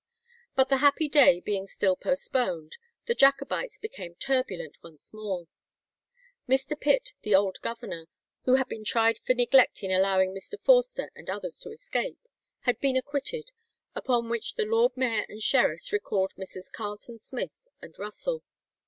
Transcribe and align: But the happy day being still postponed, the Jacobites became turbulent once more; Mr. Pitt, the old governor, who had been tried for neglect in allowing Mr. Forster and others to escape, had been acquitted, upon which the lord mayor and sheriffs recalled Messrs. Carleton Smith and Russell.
But 0.55 0.69
the 0.69 0.77
happy 0.77 1.07
day 1.07 1.41
being 1.41 1.67
still 1.67 1.95
postponed, 1.95 2.77
the 3.05 3.13
Jacobites 3.13 3.77
became 3.77 4.15
turbulent 4.15 4.79
once 4.81 5.13
more; 5.13 5.45
Mr. 6.49 6.73
Pitt, 6.75 7.13
the 7.21 7.35
old 7.35 7.59
governor, 7.61 8.07
who 8.45 8.55
had 8.55 8.67
been 8.67 8.83
tried 8.83 9.19
for 9.19 9.35
neglect 9.35 9.83
in 9.83 9.91
allowing 9.91 10.33
Mr. 10.33 10.59
Forster 10.63 11.11
and 11.13 11.29
others 11.29 11.59
to 11.59 11.69
escape, 11.69 12.17
had 12.61 12.79
been 12.79 12.97
acquitted, 12.97 13.51
upon 13.93 14.27
which 14.27 14.55
the 14.55 14.65
lord 14.65 14.97
mayor 14.97 15.27
and 15.29 15.43
sheriffs 15.43 15.93
recalled 15.93 16.31
Messrs. 16.35 16.71
Carleton 16.71 17.19
Smith 17.19 17.67
and 17.79 17.93
Russell. 17.99 18.41